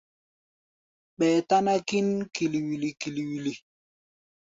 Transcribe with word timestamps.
Ɓɛɛ 1.17 1.37
táná 1.49 1.73
kín 1.87 2.07
kili-wili 2.33 2.89
kili-wili. 3.01 3.53